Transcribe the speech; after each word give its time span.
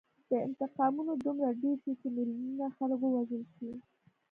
دا 0.29 0.37
انتقامونه 0.47 1.13
دومره 1.25 1.49
ډېر 1.61 1.77
شي 1.83 1.93
چې 2.01 2.07
میلیونونه 2.15 2.65
خلک 2.77 2.99
ووژل 3.01 3.43
شي 3.55 3.71